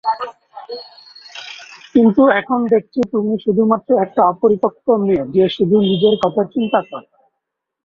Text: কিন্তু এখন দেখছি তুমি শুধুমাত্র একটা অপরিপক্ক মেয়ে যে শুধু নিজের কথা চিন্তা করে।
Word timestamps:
কিন্তু 1.93 2.21
এখন 2.39 2.59
দেখছি 2.73 2.99
তুমি 3.11 3.33
শুধুমাত্র 3.45 3.89
একটা 4.05 4.21
অপরিপক্ক 4.31 4.85
মেয়ে 5.01 5.23
যে 5.35 5.43
শুধু 5.55 5.75
নিজের 5.89 6.15
কথা 6.23 6.41
চিন্তা 6.53 6.79
করে। 6.89 7.07